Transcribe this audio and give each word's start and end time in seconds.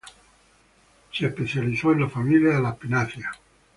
Se 1.11 1.27
especializó 1.27 1.91
en 1.91 1.99
la 2.01 2.09
familia 2.09 2.55
de 2.55 2.61
las 2.63 2.75
pináceas. 2.77 3.39